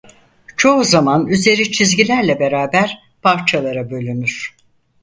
[0.57, 4.55] Çoğu zaman üzeri çizgilerle beraber parçalara bölünür.